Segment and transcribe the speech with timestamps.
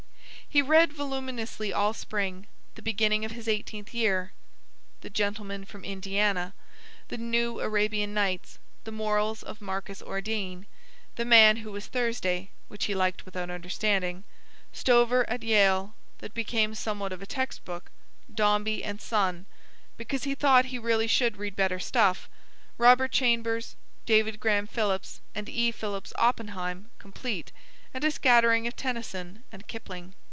[0.53, 4.33] He read voluminously all spring, the beginning of his eighteenth year:
[4.99, 6.53] "The Gentleman from Indiana,"
[7.07, 10.65] "The New Arabian Nights," "The Morals of Marcus Ordeyne,"
[11.15, 14.25] "The Man Who Was Thursday," which he liked without understanding;
[14.73, 17.89] "Stover at Yale," that became somewhat of a text book;
[18.35, 19.45] "Dombey and Son,"
[19.95, 22.27] because he thought he really should read better stuff;
[22.77, 25.71] Robert Chambers, David Graham Phillips, and E.
[25.71, 27.53] Phillips Oppenheim complete,
[27.93, 30.13] and a scattering of Tennyson and Kipling.